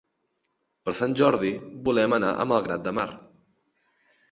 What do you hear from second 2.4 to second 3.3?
a Malgrat de Mar.